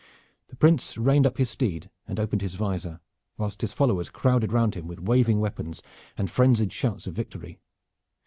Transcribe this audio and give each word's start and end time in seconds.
The 0.47 0.55
Prince 0.55 0.97
reined 0.97 1.27
up 1.27 1.37
his 1.37 1.51
steed 1.51 1.91
and 2.07 2.19
opened 2.19 2.41
his 2.41 2.55
visor, 2.55 2.99
whilst 3.37 3.61
his 3.61 3.71
followers 3.71 4.09
crowded 4.09 4.51
round 4.51 4.73
him 4.73 4.87
with 4.87 4.99
waving 4.99 5.39
weapons 5.39 5.83
and 6.17 6.27
frenzied 6.27 6.73
shouts 6.73 7.05
of 7.05 7.13
victory. 7.13 7.59